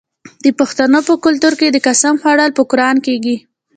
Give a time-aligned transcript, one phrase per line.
[0.43, 3.35] د پښتنو په کلتور کې د قسم خوړل په قران کیږي.